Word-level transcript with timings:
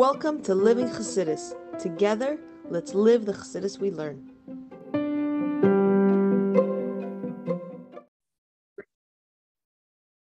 Welcome 0.00 0.40
to 0.44 0.54
Living 0.54 0.88
Chassidus. 0.88 1.52
Together, 1.78 2.38
let's 2.70 2.94
live 2.94 3.26
the 3.26 3.34
Chassidus 3.34 3.78
we 3.78 3.90
learn. 3.90 4.30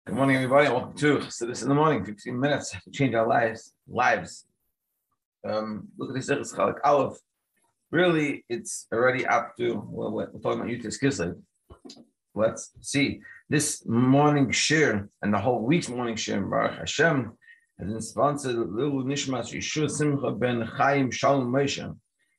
Good 0.04 0.16
morning, 0.16 0.34
everybody. 0.34 0.68
Welcome 0.68 0.96
to 0.96 1.18
Chassidus 1.18 1.62
in 1.62 1.68
the 1.68 1.76
morning. 1.76 2.04
15 2.04 2.40
minutes 2.40 2.72
to 2.72 2.90
change 2.90 3.14
our 3.14 3.28
lives. 3.28 3.72
Lives. 3.86 4.46
Um, 5.48 5.86
look 5.96 6.08
at 6.10 6.26
this. 6.26 7.20
Really, 7.92 8.44
it's 8.48 8.88
already 8.92 9.24
up 9.24 9.56
to 9.58 9.80
well, 9.86 10.10
we're 10.10 10.26
talking 10.40 10.60
about 10.62 10.66
Yud 10.66 10.82
Tes 10.82 10.98
Kislev. 10.98 11.40
Let's 12.34 12.72
see. 12.80 13.20
This 13.48 13.86
morning 13.86 14.48
shiur 14.48 15.08
and 15.22 15.32
the 15.32 15.38
whole 15.38 15.60
week's 15.60 15.88
morning 15.88 16.16
shiur, 16.16 16.50
Baruch 16.50 16.78
Hashem, 16.78 17.38
has 17.78 17.88
been 17.88 18.00
sponsored 18.00 18.56
Lilui 18.56 19.04
Nishmas 19.04 19.52
Yehoshua 19.52 19.90
Simcha 19.90 20.30
ben 20.30 20.62
Chaim 20.62 21.10
Shalom 21.10 21.50
Moshe. 21.52 21.94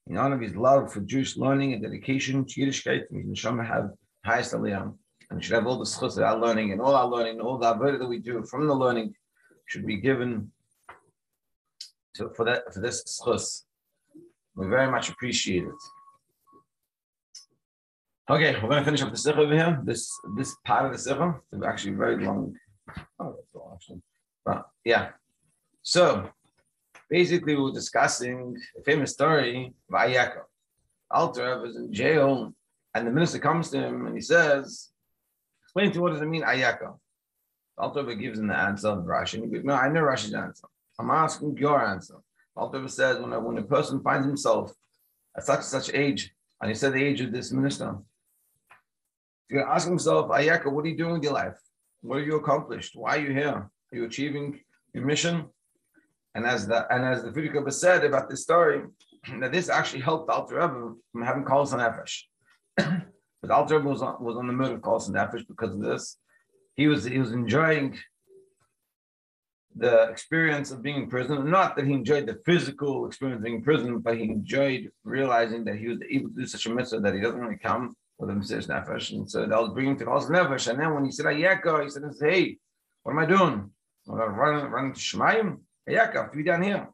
In 0.07 0.17
honor 0.17 0.35
of 0.35 0.41
his 0.41 0.55
love 0.55 0.91
for 0.91 0.99
Jewish 1.01 1.37
learning 1.37 1.73
and 1.73 1.81
dedication 1.81 2.45
to 2.45 2.61
Yiddishkeit, 2.61 3.03
we 3.09 3.23
neshama 3.23 3.65
have 3.65 3.91
highest 4.25 4.53
aliyah. 4.53 4.93
And 5.29 5.39
we 5.39 5.43
should 5.43 5.55
have 5.55 5.65
all 5.65 5.79
the 5.79 5.85
schus 5.85 6.17
of 6.17 6.23
our 6.23 6.37
learning 6.37 6.71
and 6.71 6.81
all 6.81 6.95
our 6.95 7.07
learning, 7.07 7.39
and 7.39 7.41
all 7.41 7.57
the 7.57 7.73
avodah 7.73 7.99
that 7.99 8.07
we 8.07 8.19
do 8.19 8.43
from 8.43 8.67
the 8.67 8.73
learning 8.73 9.13
should 9.65 9.85
be 9.85 9.97
given 9.97 10.51
to, 12.15 12.29
for 12.35 12.45
that 12.45 12.73
for 12.73 12.81
this 12.81 13.03
schus. 13.03 13.63
We 14.55 14.67
very 14.67 14.91
much 14.91 15.09
appreciate 15.09 15.63
it. 15.63 15.81
Okay, 18.29 18.53
we're 18.61 18.69
going 18.69 18.79
to 18.79 18.85
finish 18.85 19.01
up 19.01 19.11
the 19.11 19.17
sicha 19.17 19.37
over 19.37 19.53
here. 19.53 19.81
This 19.83 20.09
this 20.37 20.55
part 20.65 20.85
of 20.85 20.91
the 20.91 20.97
sicha 20.97 21.39
is 21.53 21.63
actually 21.63 21.93
very 21.93 22.23
long. 22.23 22.55
Oh, 23.19 23.35
that's 23.35 23.55
all 23.55 23.71
actually. 23.73 24.01
But 24.45 24.65
yeah. 24.83 25.09
So 25.83 26.29
basically, 27.09 27.55
we 27.55 27.61
were 27.61 27.71
discussing 27.71 28.57
a 28.79 28.81
famous 28.83 29.11
story 29.11 29.73
of 29.89 29.95
Ayaka. 29.95 30.43
Alter 31.11 31.61
was 31.61 31.75
in 31.75 31.93
jail, 31.93 32.53
and 32.95 33.05
the 33.05 33.11
minister 33.11 33.37
comes 33.37 33.69
to 33.69 33.77
him 33.77 34.07
and 34.07 34.15
he 34.15 34.21
says, 34.21 34.89
Explain 35.63 35.91
to 35.91 35.97
me 35.97 36.01
what 36.01 36.13
does 36.13 36.21
it 36.21 36.25
mean, 36.25 36.43
Ayaka? 36.43 36.97
Alter 37.77 38.03
gives 38.15 38.39
him 38.39 38.47
the 38.47 38.57
answer 38.57 38.89
of 38.89 38.99
Rashi. 38.99 39.35
And 39.35 39.45
he 39.45 39.51
goes, 39.51 39.65
No, 39.65 39.73
I 39.73 39.89
know 39.89 40.01
Rashi's 40.01 40.33
answer. 40.33 40.67
I'm 40.99 41.11
asking 41.11 41.57
your 41.57 41.85
answer. 41.85 42.15
Alter 42.55 42.87
says, 42.87 43.19
when 43.19 43.33
a, 43.33 43.39
when 43.39 43.57
a 43.57 43.63
person 43.63 44.01
finds 44.01 44.27
himself 44.27 44.73
at 45.35 45.43
such 45.43 45.63
such 45.63 45.93
age, 45.93 46.31
and 46.61 46.69
he 46.69 46.75
said 46.75 46.93
the 46.93 47.03
age 47.03 47.19
of 47.19 47.31
this 47.31 47.51
minister, 47.51 47.97
you're 49.49 49.61
going 49.61 49.67
to 49.67 49.73
ask 49.75 49.87
himself, 49.87 50.29
Ayaka, 50.29 50.71
what 50.71 50.85
are 50.85 50.87
you 50.87 50.97
doing 50.97 51.13
with 51.13 51.23
your 51.23 51.33
life? 51.33 51.57
What 52.01 52.19
have 52.19 52.27
you 52.27 52.37
accomplished? 52.37 52.95
Why 52.95 53.17
are 53.17 53.21
you 53.21 53.31
here? 53.31 53.49
Are 53.55 53.71
you 53.91 54.05
achieving 54.05 54.59
your 54.93 55.05
mission? 55.05 55.45
And 56.35 56.45
as 56.45 56.67
the 56.67 56.91
and 56.93 57.05
as 57.05 57.23
the 57.23 57.31
Frierdiker 57.31 57.71
said 57.71 58.03
about 58.03 58.29
this 58.29 58.43
story, 58.43 58.83
that 59.39 59.51
this 59.51 59.69
actually 59.69 60.01
helped 60.01 60.29
Alter 60.29 60.55
Rebbe 60.55 60.93
from 61.11 61.21
having 61.21 61.43
calls 61.43 61.73
on 61.73 61.79
Nefesh. 61.79 62.23
but 62.75 63.51
Alter 63.51 63.77
Rebbe 63.77 63.89
was 63.89 64.01
on, 64.01 64.23
was 64.23 64.37
on 64.37 64.47
the 64.47 64.53
mood 64.53 64.71
of 64.71 64.81
calls 64.81 65.07
on 65.07 65.15
Nefesh 65.15 65.47
because 65.47 65.73
of 65.73 65.81
this. 65.81 66.17
He 66.75 66.87
was 66.87 67.03
he 67.03 67.19
was 67.19 67.31
enjoying 67.31 67.99
the 69.75 70.03
experience 70.03 70.71
of 70.71 70.81
being 70.81 71.03
in 71.03 71.09
prison. 71.09 71.49
Not 71.49 71.75
that 71.75 71.85
he 71.85 71.93
enjoyed 71.93 72.27
the 72.27 72.39
physical 72.45 73.07
experience 73.07 73.39
of 73.39 73.43
being 73.43 73.57
in 73.57 73.63
prison, 73.63 73.99
but 73.99 74.17
he 74.17 74.23
enjoyed 74.23 74.91
realizing 75.03 75.63
that 75.65 75.77
he 75.77 75.87
was 75.87 75.99
able 76.09 76.29
to 76.29 76.35
do 76.35 76.45
such 76.45 76.65
a 76.65 76.69
mitzvah 76.69 76.99
that 76.99 77.13
he 77.13 77.21
doesn't 77.21 77.39
really 77.39 77.57
come 77.57 77.95
with 78.17 78.29
a 78.29 78.33
Mesiris 78.33 78.67
Nefesh. 78.67 79.11
And 79.13 79.29
so 79.29 79.45
that 79.45 79.59
was 79.59 79.73
bringing 79.73 79.97
to 79.97 80.05
Chos 80.05 80.27
Nefesh. 80.27 80.67
And 80.67 80.79
then 80.79 80.93
when 80.93 81.05
he 81.05 81.11
said 81.11 81.25
Ayeka, 81.25 81.83
he 81.83 81.89
said, 81.89 82.03
Hey, 82.19 82.57
what 83.01 83.13
am 83.13 83.19
I 83.19 83.25
doing? 83.25 83.71
I'm 84.09 84.15
run, 84.15 84.69
run 84.69 84.93
to 84.93 84.99
Shemayim? 84.99 85.59
I 85.87 85.93
have 85.93 86.31
to 86.31 86.37
be 86.37 86.43
down 86.43 86.61
here. 86.61 86.87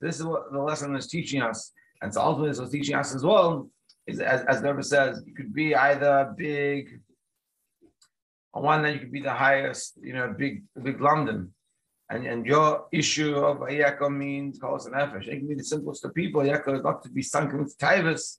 This 0.00 0.18
is 0.18 0.24
what 0.24 0.52
the 0.52 0.60
lesson 0.60 0.94
is 0.96 1.06
teaching 1.06 1.42
us. 1.42 1.72
And 2.02 2.12
so 2.12 2.20
ultimately, 2.20 2.50
this 2.50 2.60
was 2.60 2.70
teaching 2.70 2.96
us 2.96 3.14
as 3.14 3.24
well. 3.24 3.70
Is 4.06 4.20
as, 4.20 4.42
as 4.42 4.60
Rebbe 4.60 4.82
says, 4.82 5.22
you 5.26 5.34
could 5.34 5.54
be 5.54 5.74
either 5.74 6.34
big, 6.36 7.00
on 8.52 8.62
one 8.62 8.82
that 8.82 8.92
you 8.92 9.00
could 9.00 9.12
be 9.12 9.22
the 9.22 9.32
highest, 9.32 9.94
you 10.02 10.12
know, 10.12 10.34
big, 10.36 10.64
big 10.82 10.98
lamdan. 10.98 11.48
And, 12.10 12.26
and 12.26 12.44
your 12.44 12.86
issue 12.92 13.34
of 13.36 13.58
Ayaka 13.60 14.14
means 14.14 14.58
Chos 14.58 14.86
Nefesh. 14.86 15.26
It 15.26 15.38
can 15.38 15.48
be 15.48 15.54
the 15.54 15.64
simplest 15.64 16.04
of 16.04 16.14
people. 16.14 16.42
Ayaka 16.42 16.76
is 16.76 16.82
not 16.82 17.02
to 17.04 17.08
be 17.08 17.22
sunk 17.22 17.52
into 17.54 17.74
Taivas. 17.76 18.38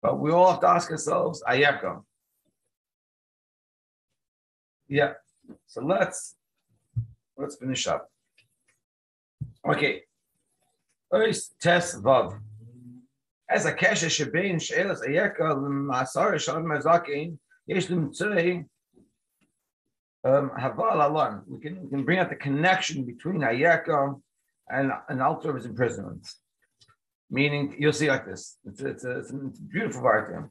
But 0.00 0.20
we 0.20 0.30
all 0.30 0.52
have 0.52 0.60
to 0.60 0.68
ask 0.68 0.90
ourselves, 0.90 1.42
Ayaka. 1.48 2.02
Yeah. 4.88 5.14
So 5.66 5.82
let's 5.82 6.36
let's 7.36 7.56
finish 7.56 7.86
up. 7.88 8.08
Okay. 9.68 10.02
First 11.10 11.60
test 11.60 12.02
vav. 12.02 12.38
As 13.48 13.64
a 13.64 13.72
kesha 13.72 14.08
shebein 14.08 14.60
she'elas 14.60 15.02
ayaka 15.02 15.56
l'masar 15.56 16.38
shalom 16.38 16.64
mazakin 16.64 17.38
yesh 17.66 17.88
l'mitzvei 17.90 18.64
um, 20.24 20.50
haval 20.58 21.04
alon. 21.04 21.42
We 21.48 21.60
can 21.60 21.82
we 21.82 21.90
can 21.90 22.04
bring 22.04 22.18
out 22.18 22.30
the 22.30 22.36
connection 22.36 23.04
between 23.04 23.40
ayaka 23.40 24.20
and 24.68 24.92
an 25.08 25.20
altar 25.20 25.50
of 25.50 25.56
his 25.56 25.66
imprisonment. 25.66 26.26
Meaning, 27.30 27.74
you'll 27.78 27.92
see 27.92 28.08
like 28.08 28.24
this. 28.24 28.56
It's, 28.64 28.80
it's, 28.80 29.04
a, 29.04 29.18
it's 29.18 29.30
a 29.30 29.34
beautiful 29.34 30.02
part. 30.02 30.48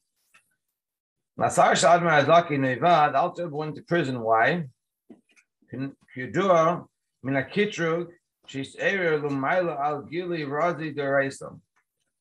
Masar 1.39 1.71
Shadmar 1.71 2.23
Azaki 2.23 2.51
Nevad, 2.51 3.13
Alter 3.13 3.47
went 3.47 3.75
to 3.75 3.81
prison. 3.81 4.21
Why? 4.21 4.65
Kudua, 5.73 6.85
Minakitrug, 7.25 8.07
Al 8.47 10.01
Gili. 10.01 10.45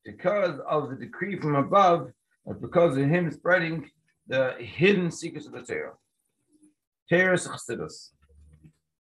Because 0.03 0.59
of 0.67 0.89
the 0.89 0.95
decree 0.95 1.39
from 1.39 1.55
above, 1.55 2.11
but 2.45 2.61
because 2.61 2.97
of 2.97 3.05
him 3.05 3.31
spreading 3.31 3.89
the 4.27 4.53
hidden 4.59 5.11
secrets 5.11 5.47
of 5.47 5.53
the 5.53 5.61
Torah. 5.61 5.93
Torah 7.09 7.37
Chassidus. 7.37 8.09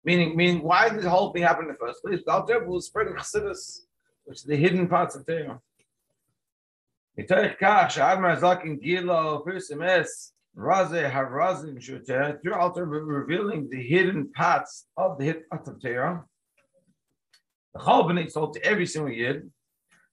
Meaning, 0.04 0.36
meaning, 0.36 0.62
why 0.62 0.88
did 0.88 1.02
the 1.02 1.10
whole 1.10 1.32
thing 1.32 1.42
happen 1.42 1.64
in 1.64 1.72
the 1.72 1.78
first 1.78 2.02
place? 2.02 2.20
The 2.24 2.32
Alter 2.32 2.64
was 2.64 2.86
spreading 2.86 3.14
Chassidus 3.14 3.86
which 4.26 4.38
is 4.38 4.44
the 4.44 4.56
hidden 4.56 4.88
parts 4.88 5.14
of 5.16 5.24
Torah. 5.24 5.60
Through 12.42 12.54
Alter 12.54 12.84
revealing 12.84 13.68
the 13.70 13.82
hidden 13.82 14.32
parts 14.32 14.86
of 14.96 15.18
the 15.18 15.24
hidden 15.24 15.44
parts 15.50 15.68
of 15.68 15.80
Torah. 15.80 16.24
Chol 17.78 18.04
B'nai 18.08 18.32
told 18.32 18.54
to 18.54 18.64
every 18.64 18.86
single 18.86 19.12
Yid, 19.12 19.50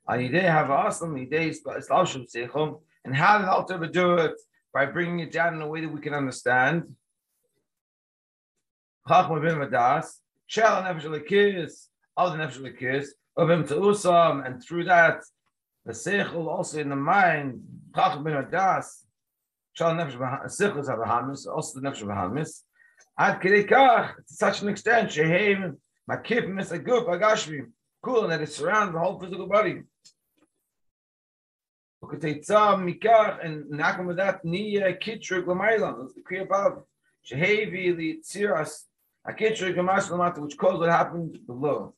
and 0.08 0.36
have 0.36 0.70
awesome 0.70 1.16
and 3.06 3.16
how 3.16 3.38
did 3.38 3.48
Alter 3.48 3.78
do 3.88 4.16
it? 4.16 4.34
By 4.74 4.86
bringing 4.88 5.20
it 5.20 5.32
down 5.32 5.56
in 5.56 5.62
a 5.62 5.68
way 5.68 5.82
that 5.82 5.92
we 5.92 6.02
can 6.02 6.14
understand. 6.14 6.96
Chachma 9.08 9.42
bin 9.42 9.58
Vadas, 9.60 10.08
Shel 10.48 10.82
Nefesh 10.84 11.04
Elokis, 11.04 11.88
of 12.18 12.32
the 12.32 12.44
Nefesh 12.44 12.60
Elokis, 12.60 13.08
of 13.38 13.50
him 13.50 13.68
to 13.68 13.76
Usam, 13.76 14.46
and 14.46 14.64
through 14.64 14.86
that, 14.86 15.22
the 15.86 15.92
Seichel 15.92 16.48
also 16.48 16.80
in 16.80 16.90
the 16.90 16.96
mind, 16.96 17.62
Chacham 17.96 18.24
ben 18.24 18.44
Adas, 18.44 19.04
Shal 19.74 19.94
Nefesh 19.94 20.18
Seichel 20.46 20.80
is 20.80 20.90
Abrahamis, 20.90 21.46
also 21.46 21.80
the 21.80 21.88
Nefesh 21.88 22.04
HaBahamis, 22.04 22.62
Ad 23.20 23.42
Kedekach, 23.42 24.16
to 24.16 24.34
such 24.34 24.62
an 24.62 24.70
extent, 24.70 25.12
Shehem, 25.12 25.78
Makif, 26.10 26.48
Misagup, 26.48 27.08
Agashmi, 27.08 27.68
cool, 28.02 28.24
and 28.24 28.32
that 28.32 28.42
it 28.42 28.52
surrounds 28.52 28.94
the 28.94 29.00
whole 29.00 29.20
physical 29.20 29.48
body. 29.48 29.84
And 32.02 32.22
Nakum 33.72 34.06
with 34.06 34.18
that, 34.18 34.44
Nia 34.44 34.94
Kitrug 34.94 35.46
Lamailam, 35.46 36.02
that's 36.02 36.14
the 36.14 36.22
Kriya 36.22 36.44
above. 36.44 36.84
Shehevi, 37.32 37.96
the 37.96 38.20
Tziras, 38.22 38.84
Akitrug 39.26 39.76
Gamash 39.76 40.10
Lamata, 40.10 40.40
which 40.40 40.58
caused 40.58 40.80
what 40.80 40.90
happened 40.90 41.40
below 41.48 41.94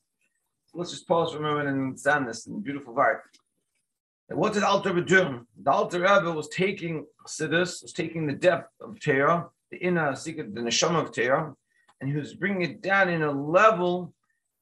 let's 0.76 0.90
just 0.90 1.08
pause 1.08 1.32
for 1.32 1.38
a 1.38 1.42
moment 1.42 1.68
and 1.68 1.80
understand 1.80 2.28
this 2.28 2.46
in 2.46 2.60
beautiful 2.60 2.94
part. 2.94 3.22
What 4.28 4.52
did 4.52 4.62
Alter 4.62 4.92
Rebbe? 4.92 5.42
The 5.62 5.70
Alter 5.70 6.00
Rebbe 6.00 6.32
was 6.32 6.48
taking 6.48 7.06
Siddur, 7.26 7.60
was 7.60 7.92
taking 7.92 8.26
the 8.26 8.32
depth 8.32 8.70
of 8.80 9.00
Torah, 9.00 9.48
the 9.70 9.78
inner 9.78 10.14
secret, 10.14 10.54
the 10.54 10.60
neshama 10.60 11.02
of 11.02 11.12
Torah, 11.12 11.54
and 12.00 12.10
he 12.10 12.16
was 12.16 12.34
bringing 12.34 12.62
it 12.62 12.82
down 12.82 13.08
in 13.08 13.22
a 13.22 13.30
level 13.30 14.12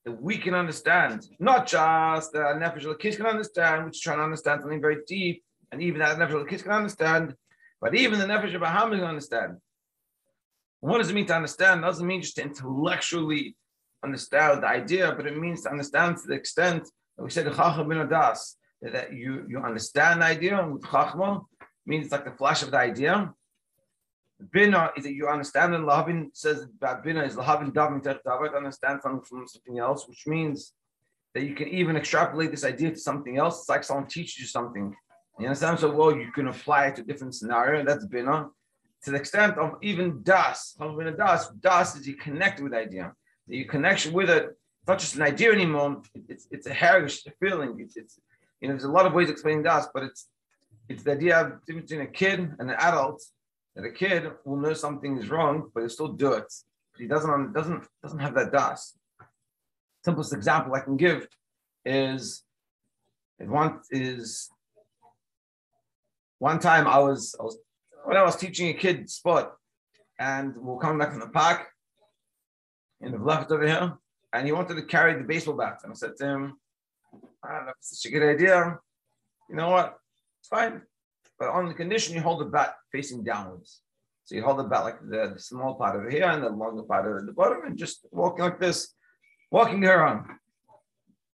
that 0.05 0.21
we 0.21 0.37
can 0.39 0.55
understand. 0.55 1.27
Not 1.39 1.67
just 1.67 2.33
the 2.33 2.39
Nefesh 2.39 2.85
Elokis 2.85 3.17
can 3.17 3.27
understand, 3.27 3.85
which 3.85 3.97
is 3.97 4.01
trying 4.01 4.19
to 4.19 4.25
understand 4.25 4.61
something 4.61 4.81
very 4.81 4.99
deep, 5.07 5.43
and 5.73 5.83
even 5.83 6.01
that 6.01 6.19
Nefesh 6.19 6.33
Elokis 6.33 6.63
can 6.63 6.73
understand, 6.73 7.35
but 7.81 7.95
even 7.95 8.19
the 8.19 8.27
Nefesh 8.27 8.55
HaBahamis 8.55 8.99
can 8.99 9.05
understand. 9.05 9.57
What 10.81 10.99
does 10.99 11.11
it 11.11 11.15
mean 11.15 11.27
to 11.27 11.35
understand? 11.35 11.81
It 11.81 11.87
doesn't 11.87 12.07
mean 12.07 12.21
just 12.21 12.37
to 12.37 12.43
intellectually 12.43 13.57
understand 14.05 14.63
the 14.63 14.69
idea, 14.69 15.15
but 15.17 15.27
it 15.27 15.37
means 15.37 15.63
to 15.63 15.71
understand 15.71 16.19
to 16.19 16.27
the 16.27 16.35
extent 16.35 16.85
that 17.17 17.25
we 17.25 17.31
said 17.31 17.47
Chacham 17.47 17.89
bin 17.89 18.07
that 18.09 19.13
you, 19.15 19.47
you 19.49 19.59
understand 19.59 20.21
the 20.21 20.27
idea, 20.27 20.61
and 20.61 20.75
with 20.75 20.83
Chachma 20.83 21.43
means 21.87 22.13
like 22.13 22.27
the 22.27 22.33
flash 22.33 22.63
of 22.63 22.71
the 22.71 22.77
idea. 22.77 23.33
Bina 24.51 24.91
is 24.97 25.05
that 25.05 25.15
you 25.15 25.29
understand, 25.29 25.75
and 25.75 25.85
Lahavin 25.85 26.31
says 26.33 26.67
that 26.81 27.05
Bina 27.05 27.23
is 27.23 27.37
Lahavin 27.37 27.73
Davin 27.73 28.03
Tech 28.03 28.23
Davat, 28.25 28.57
understand 28.57 29.01
something 29.03 29.23
from 29.23 29.47
something 29.47 29.79
else, 29.79 30.09
which 30.09 30.27
means 30.27 30.73
that 31.35 31.45
you 31.45 31.55
can 31.55 31.69
even 31.69 31.97
extrapolate 31.97 32.51
this 32.51 32.65
idea 32.65 32.91
to 32.91 32.97
something 32.97 33.39
else. 33.39 33.61
It's 33.61 33.69
like 33.69 33.85
someone 33.85 34.07
teaches 34.07 34.39
you 34.39 34.47
something. 34.47 34.95
You 35.39 35.47
understand? 35.47 35.79
So 35.79 35.91
well, 35.91 36.17
you 36.17 36.31
can 36.33 36.49
apply 36.49 36.87
it 36.87 36.97
to 36.97 37.03
different 37.03 37.35
scenario. 37.35 37.85
That's 37.85 38.07
bina. 38.07 38.49
To 39.05 39.11
the 39.11 39.17
extent 39.17 39.59
of 39.59 39.75
even 39.83 40.23
das, 40.23 40.77
das, 40.79 41.49
das 41.61 41.97
is 41.97 42.07
you 42.07 42.17
connect 42.17 42.61
with 42.61 42.73
idea. 42.73 43.13
Your 43.47 43.67
connection 43.67 44.13
with 44.13 44.31
it, 44.31 44.45
it's 44.45 44.89
not 44.89 44.99
just 44.99 45.17
an 45.17 45.23
idea 45.23 45.53
anymore. 45.53 46.03
It's 46.29 46.47
it's 46.51 46.67
a 46.67 46.73
heritage, 46.73 47.23
a 47.27 47.33
feeling. 47.33 47.77
It's, 47.79 47.97
it's 47.97 48.19
you 48.61 48.69
know, 48.69 48.75
there's 48.75 48.85
a 48.85 48.91
lot 48.91 49.07
of 49.07 49.13
ways 49.13 49.29
of 49.29 49.33
explaining 49.33 49.65
das, 49.65 49.89
but 49.93 50.05
it's 50.05 50.29
it's 50.89 51.03
the 51.03 51.13
idea 51.13 51.41
of 51.41 51.67
between 51.67 52.01
a 52.01 52.07
kid 52.07 52.41
and 52.59 52.71
an 52.71 52.77
adult 52.79 53.23
that 53.75 53.85
a 53.85 53.91
kid 53.91 54.31
will 54.45 54.57
know 54.57 54.75
something 54.75 55.19
is 55.19 55.31
wrong, 55.31 55.71
but 55.75 55.81
he'll 55.81 55.89
still 55.89 56.13
do 56.13 56.33
it. 56.33 56.53
He 56.97 57.07
doesn't 57.07 57.53
doesn't 57.53 57.85
doesn't 58.03 58.21
have 58.21 58.35
that 58.35 58.53
das. 58.53 58.97
Simplest 60.05 60.33
example 60.33 60.75
I 60.75 60.81
can 60.81 60.97
give 60.97 61.27
is 61.85 62.45
if 63.39 63.49
one 63.49 63.81
is 63.91 64.51
one 66.39 66.59
time 66.59 66.87
I 66.87 66.99
was, 66.99 67.35
I 67.39 67.43
was 67.43 67.59
when 68.05 68.17
I 68.17 68.23
was 68.23 68.37
teaching 68.37 68.69
a 68.69 68.75
kid 68.75 69.09
sport, 69.11 69.53
and 70.19 70.55
we 70.57 70.73
are 70.73 70.79
coming 70.79 70.99
back 70.99 71.11
from 71.11 71.21
the 71.21 71.29
park 71.29 71.67
in 73.01 73.13
the 73.13 73.19
left 73.19 73.51
over 73.51 73.67
here, 73.67 73.95
and 74.33 74.47
he 74.47 74.53
wanted 74.53 74.75
to 74.75 74.83
carry 74.83 75.15
the 75.15 75.25
baseball 75.25 75.57
bat. 75.57 75.81
And 75.83 75.93
I 75.93 75.95
said 75.95 76.17
to 76.19 76.25
him, 76.27 76.59
ah, 77.43 77.49
I 77.49 77.57
don't 77.57 77.65
know 77.65 77.71
if 77.71 77.77
it's 77.79 78.03
such 78.03 78.11
a 78.11 78.13
good 78.13 78.29
idea. 78.29 78.79
You 79.49 79.57
know 79.57 79.71
what? 79.71 79.97
It's 80.41 80.49
fine. 80.49 80.83
But 81.39 81.49
on 81.49 81.69
the 81.69 81.75
condition 81.75 82.15
you 82.15 82.21
hold 82.21 82.41
the 82.41 82.47
bat 82.47 82.75
facing 82.93 83.25
downwards. 83.25 83.81
So 84.25 84.35
you 84.35 84.43
hold 84.43 84.59
the 84.59 84.65
bat 84.65 84.85
like 84.85 85.01
the, 85.01 85.33
the 85.35 85.41
small 85.41 85.75
part 85.75 85.97
over 85.97 86.09
here 86.09 86.25
and 86.25 86.43
the 86.43 86.49
longer 86.49 86.83
part 86.83 87.07
over 87.07 87.23
the 87.25 87.33
bottom, 87.33 87.65
and 87.67 87.77
just 87.77 88.07
walking 88.11 88.45
like 88.45 88.59
this, 88.59 88.95
walking 89.51 89.85
around. 89.85 90.27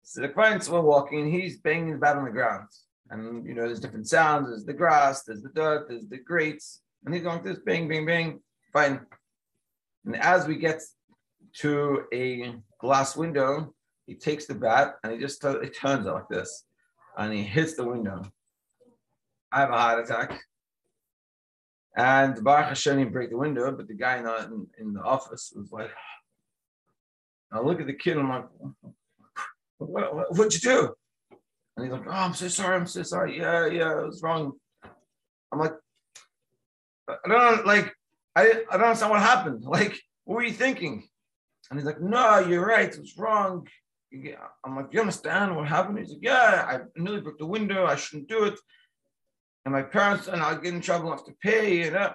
So 0.03 0.21
the 0.21 0.30
clients 0.30 0.69
were 0.69 0.81
walking, 0.81 1.21
and 1.21 1.33
he's 1.33 1.59
banging 1.59 1.94
the 1.94 1.97
bat 1.97 2.15
on 2.15 2.25
the 2.25 2.31
ground. 2.31 2.68
And 3.09 3.45
you 3.45 3.56
know, 3.56 3.65
there's 3.65 3.80
different 3.80 4.07
sounds, 4.07 4.50
there's 4.50 4.65
the 4.65 4.74
grass, 4.74 5.24
there's 5.24 5.42
the 5.42 5.50
dirt, 5.50 5.88
there's 5.89 6.07
the 6.07 6.18
grates, 6.18 6.81
and 7.03 7.13
he's 7.13 7.24
going 7.24 7.38
like 7.38 7.45
this 7.45 7.59
bang, 7.65 7.88
bang, 7.88 8.06
bang, 8.06 8.39
fine. 8.71 9.00
And 10.06 10.15
as 10.18 10.47
we 10.47 10.57
get 10.57 10.81
to 11.62 12.03
a 12.13 12.56
glass 12.80 13.15
window, 13.15 13.74
he 14.06 14.13
takes 14.13 14.45
the 14.45 14.53
bat 14.53 14.95
and 15.03 15.13
he 15.13 15.19
just 15.19 15.44
it 15.44 15.75
turns 15.75 16.06
it 16.06 16.12
like 16.12 16.30
this, 16.30 16.65
and 17.18 17.33
he 17.33 17.42
hits 17.42 17.75
the 17.75 17.88
window. 17.88 18.21
I 19.51 19.59
have 19.62 19.69
a 19.69 19.77
heart 19.77 20.03
attack. 20.03 20.39
And 21.97 22.44
Baruch 22.44 22.68
Hashem 22.68 22.97
didn't 22.97 23.13
break 23.13 23.30
the 23.30 23.38
window, 23.38 23.71
but 23.71 23.88
the 23.88 23.94
guy 23.94 24.18
in 24.18 24.25
the, 24.25 24.68
in, 24.80 24.94
the 24.94 25.01
office 25.01 25.53
was 25.56 25.71
like, 25.71 25.92
I 27.53 27.62
look 27.62 27.80
at 27.80 27.88
the 27.88 27.94
kid, 27.94 28.18
I'm 28.18 28.30
like, 28.30 28.45
what, 29.77 30.13
what, 30.13 30.36
what'd 30.36 30.53
you 30.53 30.59
do? 30.59 30.94
And 31.77 31.86
he's 31.86 31.94
like, 31.94 32.07
oh, 32.07 32.12
I'm 32.12 32.33
so 32.33 32.50
sorry, 32.50 32.75
I'm 32.75 32.88
so 32.88 33.03
sorry. 33.03 33.38
Yeah, 33.38 33.68
yeah, 33.68 34.00
it 34.00 34.06
was 34.06 34.21
wrong. 34.21 34.53
I'm 35.53 35.59
like, 35.59 35.74
I 37.07 37.30
don't 37.30 37.65
like, 37.65 37.94
I, 38.36 38.63
I 38.69 38.77
don't 38.77 38.88
understand 38.88 39.12
what 39.12 39.21
happened. 39.21 39.63
Like, 39.63 39.97
what 40.25 40.36
were 40.36 40.44
you 40.44 40.53
thinking? 40.53 41.07
And 41.69 41.80
he's 41.80 41.86
like, 41.86 42.01
no, 42.01 42.39
you're 42.39 42.65
right, 42.65 42.94
it 42.94 43.00
was 43.00 43.18
wrong. 43.18 43.68
I'm 44.65 44.75
like, 44.75 44.88
you 44.92 45.00
understand 45.00 45.56
what 45.56 45.68
happened? 45.68 46.00
He's 46.00 46.09
like, 46.09 46.19
yeah, 46.21 46.65
I 46.68 46.80
nearly 47.00 47.21
broke 47.21 47.39
the 47.39 47.45
window, 47.45 47.86
I 47.86 47.95
shouldn't 47.95 48.27
do 48.27 48.44
it 48.45 48.59
and 49.66 49.74
my 49.74 49.82
parents 49.82 50.28
and 50.28 50.42
I'll 50.42 50.58
get 50.58 50.74
in 50.74 50.82
trouble, 50.82 51.10
I 51.10 51.16
have 51.16 51.26
to 51.26 51.36
pay, 51.42 51.84
you 51.84 51.92
know. 51.92 52.14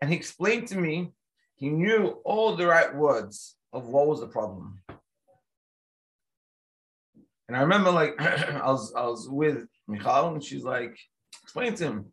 And 0.00 0.10
he 0.10 0.16
explained 0.16 0.68
to 0.68 0.78
me, 0.78 1.12
he 1.56 1.68
knew 1.68 2.18
all 2.24 2.56
the 2.56 2.66
right 2.66 2.94
words 2.94 3.54
of 3.72 3.86
what 3.86 4.06
was 4.06 4.20
the 4.20 4.26
problem. 4.26 4.80
And 7.48 7.56
I 7.56 7.60
remember 7.60 7.90
like 7.90 8.14
I 8.20 8.70
was 8.70 8.94
I 8.94 9.06
was 9.06 9.28
with 9.28 9.66
Michal 9.86 10.32
and 10.32 10.42
she's 10.42 10.64
like, 10.64 10.98
explain 11.42 11.74
to 11.74 11.84
him. 11.84 12.06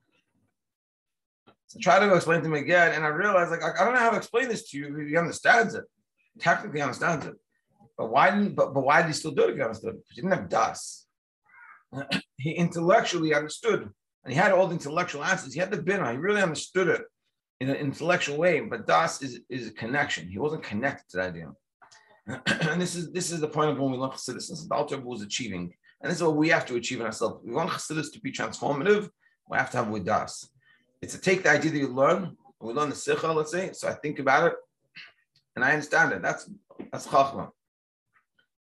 So 1.67 1.79
I 1.79 1.81
try 1.81 1.99
to 1.99 2.13
explain 2.13 2.41
to 2.41 2.47
him 2.47 2.53
again, 2.53 2.93
and 2.93 3.05
I 3.05 3.09
realized 3.09 3.51
like 3.51 3.61
I 3.63 3.85
don't 3.85 3.93
know 3.93 3.99
how 3.99 4.11
to 4.11 4.17
explain 4.17 4.49
this 4.49 4.69
to 4.69 4.77
you. 4.77 4.95
He 4.97 5.15
understands 5.15 5.75
it, 5.75 5.85
technically 6.39 6.81
understands 6.81 7.25
it, 7.25 7.35
but 7.97 8.09
why 8.09 8.31
didn't 8.31 8.55
but, 8.55 8.73
but 8.73 8.83
why 8.83 9.01
did 9.01 9.07
he 9.07 9.13
still 9.13 9.31
do 9.31 9.49
it? 9.49 9.55
He 9.55 9.61
understood 9.61 9.95
it. 9.95 10.01
He 10.09 10.21
didn't 10.21 10.33
have 10.33 10.49
das. 10.49 11.05
he 12.37 12.51
intellectually 12.51 13.33
understood 13.33 13.91
and 14.27 14.33
he 14.33 14.37
had 14.37 14.51
all 14.51 14.67
the 14.67 14.73
intellectual 14.73 15.23
answers. 15.23 15.53
He 15.53 15.59
had 15.61 15.71
the 15.71 15.81
bina. 15.81 16.11
He 16.11 16.17
really 16.17 16.41
understood 16.41 16.89
it 16.89 17.01
in 17.61 17.69
an 17.69 17.77
intellectual 17.77 18.37
way. 18.37 18.59
But 18.59 18.85
das 18.85 19.21
is, 19.21 19.39
is 19.49 19.69
a 19.69 19.71
connection. 19.71 20.27
He 20.27 20.37
wasn't 20.37 20.63
connected 20.63 21.05
to 21.11 21.17
that 21.17 21.29
idea. 21.29 21.53
and 22.69 22.81
this 22.81 22.93
is 22.93 23.09
this 23.13 23.31
is 23.31 23.39
the 23.39 23.47
point 23.47 23.71
of 23.71 23.79
when 23.79 23.89
we 23.89 23.97
learn 23.97 24.09
Chassidus. 24.09 24.49
This 24.49 24.59
is 24.59 24.67
the 24.67 24.75
Alter 24.75 24.99
was 24.99 25.21
achieving. 25.21 25.73
And 26.01 26.11
this 26.11 26.17
is 26.17 26.23
what 26.23 26.35
we 26.35 26.49
have 26.49 26.65
to 26.65 26.75
achieve 26.75 26.99
in 26.99 27.05
ourselves. 27.05 27.41
We 27.41 27.53
want 27.53 27.69
Chassidus 27.69 28.11
to 28.11 28.19
be 28.19 28.33
transformative. 28.33 29.09
We 29.49 29.57
have 29.57 29.71
to 29.71 29.77
have 29.77 29.87
with 29.87 30.03
das. 30.03 30.49
It's 31.01 31.13
to 31.13 31.21
take 31.21 31.43
the 31.43 31.51
idea 31.51 31.71
that 31.71 31.79
you 31.79 31.87
learn. 31.87 32.35
We 32.59 32.73
learn 32.73 32.89
the 32.89 32.97
Sikha, 32.97 33.27
let's 33.27 33.53
say. 33.53 33.71
So 33.71 33.87
I 33.87 33.93
think 33.93 34.19
about 34.19 34.47
it 34.47 34.55
and 35.55 35.63
I 35.63 35.71
understand 35.71 36.11
it. 36.11 36.21
That's 36.21 36.49
that's 36.91 37.07
Chachma. 37.07 37.51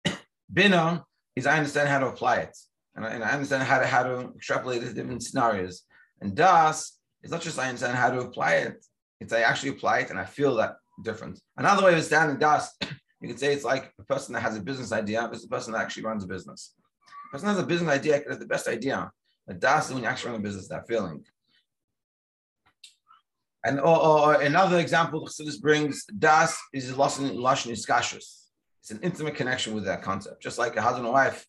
Bina 0.53 1.03
is 1.35 1.47
I 1.47 1.57
understand 1.57 1.89
how 1.89 1.97
to 1.97 2.09
apply 2.09 2.41
it 2.41 2.55
and 2.97 3.05
I, 3.05 3.09
and 3.11 3.23
I 3.23 3.29
understand 3.29 3.63
how 3.63 3.79
to 3.79 3.87
how 3.87 4.03
to 4.03 4.33
extrapolate 4.35 4.81
the 4.83 4.91
different 4.91 5.23
scenarios. 5.23 5.83
And 6.19 6.35
Das 6.35 6.99
is 7.23 7.31
not 7.31 7.41
just 7.41 7.59
I 7.59 7.69
understand 7.69 7.95
how 7.95 8.09
to 8.09 8.19
apply 8.19 8.55
it; 8.55 8.83
it's 9.21 9.31
I 9.31 9.41
actually 9.41 9.69
apply 9.69 9.99
it 9.99 10.09
and 10.09 10.19
I 10.19 10.25
feel 10.25 10.55
that 10.55 10.77
difference. 11.03 11.39
Another 11.55 11.83
way 11.83 11.89
of 11.89 11.95
understanding 11.95 12.39
Das, 12.39 12.75
you 13.21 13.29
could 13.29 13.39
say 13.39 13.53
it's 13.53 13.63
like 13.63 13.93
a 13.99 14.03
person 14.03 14.33
that 14.33 14.41
has 14.41 14.57
a 14.57 14.61
business 14.61 14.91
idea 14.91 15.27
versus 15.27 15.45
a 15.45 15.47
person 15.47 15.73
that 15.73 15.81
actually 15.81 16.03
runs 16.03 16.23
a 16.23 16.27
business. 16.27 16.73
A 17.29 17.31
person 17.33 17.49
has 17.49 17.59
a 17.59 17.65
business 17.65 17.91
idea 17.91 18.21
has 18.27 18.39
the 18.39 18.45
best 18.45 18.67
idea, 18.67 19.11
but 19.45 19.59
Das 19.59 19.87
is 19.87 19.93
when 19.93 20.03
you 20.03 20.09
actually 20.09 20.31
run 20.31 20.39
a 20.39 20.43
business. 20.43 20.67
That 20.67 20.87
feeling. 20.87 21.23
And 23.63 23.79
or, 23.79 23.97
or 23.99 24.41
another 24.41 24.79
example 24.79 25.27
Chassidus 25.27 25.61
brings, 25.61 26.05
Das 26.05 26.57
is 26.73 26.97
lost 26.97 27.19
in 27.19 27.29
lashon. 27.29 27.71
It's 27.71 28.91
an 28.91 28.99
intimate 29.03 29.35
connection 29.35 29.75
with 29.75 29.85
that 29.85 30.01
concept, 30.01 30.41
just 30.41 30.57
like 30.57 30.75
a 30.77 30.81
husband 30.81 31.05
and 31.05 31.13
wife 31.13 31.45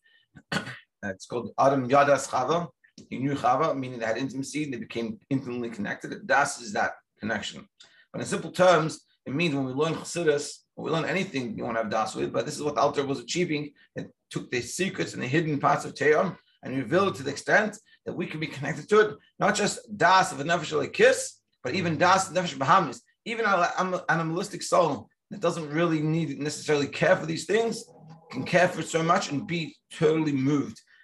it's 1.03 1.25
called 1.25 1.51
Adam 1.59 1.87
Yadas 1.87 2.27
Chava. 2.29 2.67
He 3.09 3.17
knew 3.17 3.33
Chava, 3.33 3.77
meaning 3.77 3.99
they 3.99 4.05
had 4.05 4.17
intimacy, 4.17 4.69
they 4.69 4.77
became 4.77 5.19
intimately 5.29 5.69
connected. 5.69 6.27
Das 6.27 6.59
is 6.61 6.73
that 6.73 6.93
connection. 7.19 7.67
But 8.11 8.21
in 8.21 8.27
simple 8.27 8.51
terms, 8.51 9.05
it 9.25 9.33
means 9.33 9.55
when 9.55 9.65
we 9.65 9.73
learn 9.73 9.93
Chassidus, 9.93 10.59
when 10.75 10.85
we 10.85 10.91
learn 10.91 11.05
anything 11.05 11.57
you 11.57 11.63
want 11.63 11.77
to 11.77 11.83
have 11.83 11.91
Das 11.91 12.15
with, 12.15 12.33
but 12.33 12.45
this 12.45 12.55
is 12.55 12.63
what 12.63 12.75
the 12.75 12.81
Alter 12.81 13.05
was 13.05 13.19
achieving. 13.19 13.71
It 13.95 14.11
took 14.29 14.51
the 14.51 14.61
secrets 14.61 15.13
and 15.13 15.23
the 15.23 15.27
hidden 15.27 15.59
parts 15.59 15.85
of 15.85 15.93
Teom 15.93 16.35
and 16.63 16.77
revealed 16.77 17.09
it 17.09 17.15
to 17.15 17.23
the 17.23 17.31
extent 17.31 17.77
that 18.05 18.13
we 18.13 18.25
can 18.25 18.39
be 18.39 18.47
connected 18.47 18.89
to 18.89 18.99
it, 18.99 19.17
not 19.39 19.55
just 19.55 19.79
Das 19.97 20.31
of 20.31 20.39
a 20.39 20.43
nefesh 20.43 20.73
Elokis, 20.73 21.39
but 21.63 21.75
even 21.75 21.97
Das 21.97 22.29
of 22.29 22.35
nefesh 22.35 22.57
Bahamis, 22.57 23.01
even 23.25 23.45
an 23.45 24.01
animalistic 24.09 24.61
soul 24.63 25.09
that 25.31 25.39
doesn't 25.39 25.69
really 25.69 26.01
need 26.01 26.39
necessarily 26.39 26.87
care 26.87 27.15
for 27.15 27.25
these 27.25 27.45
things, 27.45 27.85
can 28.31 28.43
care 28.43 28.67
for 28.67 28.81
so 28.81 29.03
much 29.03 29.31
and 29.31 29.47
be 29.47 29.75
totally 29.91 30.31
moved 30.31 30.81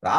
So 0.00 0.10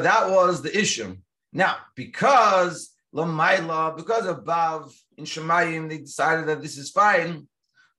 that 0.00 0.30
was 0.30 0.62
the 0.62 0.78
issue. 0.78 1.16
Now, 1.52 1.76
because 1.94 2.90
Lamaila, 3.14 3.96
because 3.96 4.26
above 4.26 4.94
in 5.16 5.24
Shemayim, 5.24 5.88
they 5.88 5.98
decided 5.98 6.46
that 6.46 6.60
this 6.62 6.76
is 6.76 6.90
fine. 6.90 7.48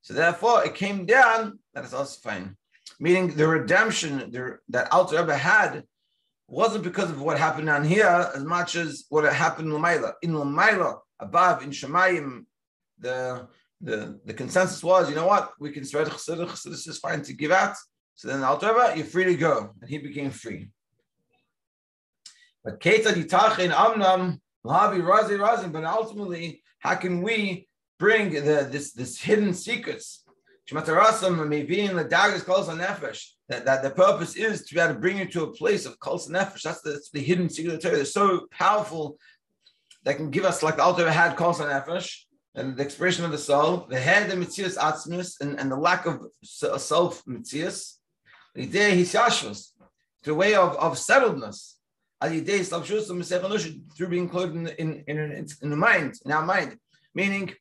So 0.02 0.14
therefore, 0.14 0.64
it 0.64 0.76
came 0.76 1.06
down 1.06 1.60
that 1.74 1.84
it's 1.84 1.94
also 1.94 2.20
fine. 2.22 2.56
Meaning 3.00 3.30
the 3.36 3.48
redemption 3.48 4.60
that 4.70 4.92
Alter 4.94 5.20
Rebbe 5.20 5.36
had 5.36 5.84
wasn't 6.48 6.84
because 6.84 7.10
of 7.10 7.22
what 7.22 7.40
happened 7.40 7.68
down 7.68 7.84
here 7.84 8.30
as 8.36 8.44
much 8.44 8.76
as 8.76 9.06
what 9.10 9.24
happened 9.34 9.70
in 9.70 9.74
Lamaila. 9.74 10.14
In 10.22 10.34
Lamaila, 10.34 11.00
above 11.20 11.64
in 11.64 11.72
Shemayim, 11.72 12.46
the 13.00 13.48
the, 13.82 14.20
the 14.26 14.34
consensus 14.34 14.84
was, 14.84 15.10
you 15.10 15.16
know 15.16 15.28
what, 15.28 15.52
we 15.60 15.72
can 15.72 15.84
spread 15.84 16.08
chassidus, 16.08 16.50
chassidus 16.50 16.88
is 16.88 17.00
fine 17.00 17.22
to 17.24 17.34
give 17.34 17.52
out. 17.52 17.76
So 18.16 18.28
then 18.28 18.44
Alter 18.44 18.74
you're 18.96 19.06
free 19.06 19.26
to 19.26 19.36
go. 19.36 19.72
And 19.82 19.90
he 19.90 19.98
became 19.98 20.32
free. 20.32 20.70
But 22.64 22.80
Keita 22.80 23.14
Ditachin 23.14 23.72
Amnam 23.72 24.40
Lavi 24.66 25.02
Razi 25.02 25.40
Razin, 25.40 25.72
but 25.72 25.84
ultimately, 25.84 26.62
how 26.80 26.96
can 26.96 27.22
we 27.22 27.68
bring 27.98 28.34
the, 28.34 28.68
this, 28.70 28.94
this 28.94 29.20
hidden 29.20 29.54
secrets 29.54 30.24
Shematarasam 30.70 31.48
maybe 31.48 31.82
in 31.82 31.96
the 31.96 32.04
daggers 32.04 32.44
calls 32.44 32.70
on 32.70 32.80
nefesh. 32.80 33.26
That, 33.50 33.66
that 33.66 33.84
the 33.84 33.90
purpose 33.90 34.36
is 34.36 34.64
to 34.66 34.76
be 34.76 34.80
able 34.80 34.94
to 34.94 35.00
bring 35.00 35.18
you 35.18 35.26
to 35.26 35.44
a 35.44 35.54
place 35.54 35.86
of 35.86 36.00
kol 36.00 36.20
nefesh. 36.20 36.62
That's 36.62 36.82
the, 36.82 36.92
that's 36.92 37.10
the 37.10 37.22
hidden 37.22 37.50
secret 37.50 37.76
of 37.76 37.82
the 37.82 37.88
Torah. 37.88 37.98
They're 37.98 38.06
so 38.06 38.48
powerful 38.52 39.18
that 40.04 40.16
can 40.16 40.30
give 40.30 40.46
us 40.46 40.64
like 40.64 40.78
the 40.78 40.84
Alter 40.84 41.12
had 41.12 41.36
kol 41.36 41.54
nefesh 41.54 42.22
and 42.56 42.76
the 42.76 42.84
expression 42.84 43.24
of 43.24 43.32
the 43.32 43.38
soul, 43.38 43.88
the 43.90 44.00
head, 44.00 44.30
the 44.30 44.36
mitzias 44.36 44.78
atzmis, 44.78 45.40
and, 45.40 45.60
and 45.60 45.72
the 45.72 45.76
lack 45.76 46.06
of 46.06 46.22
self 46.44 47.24
mitzias. 47.26 47.96
The 48.56 48.64
idea 48.64 48.92
hisyashvus, 48.92 49.72
to 50.24 50.32
a 50.32 50.36
way 50.36 50.56
of, 50.56 50.76
of 50.76 50.94
settledness. 50.94 51.76
Through 52.22 54.10
being 54.10 54.24
included 54.24 54.76
in, 54.78 55.04
in, 55.08 55.18
in, 55.18 55.48
in 55.62 55.70
the 55.70 55.76
mind, 55.76 56.16
in 56.26 56.32
our 56.32 56.46
mind. 56.46 56.78
Meaning, 57.16 57.54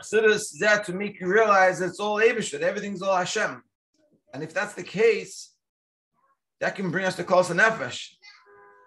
Chassidus 0.00 0.34
is 0.34 0.58
there 0.60 0.82
to 0.82 0.92
make 0.92 1.18
you 1.20 1.26
realize 1.26 1.78
that 1.78 1.86
it's 1.86 2.00
all 2.00 2.18
Abish, 2.18 2.52
everything's 2.60 3.00
all 3.00 3.16
Hashem. 3.16 3.62
And 4.34 4.42
if 4.42 4.52
that's 4.52 4.74
the 4.74 4.82
case, 4.82 5.54
that 6.60 6.74
can 6.74 6.90
bring 6.90 7.06
us 7.06 7.16
to 7.16 7.24
Kol 7.24 7.42
Nefesh. 7.44 8.08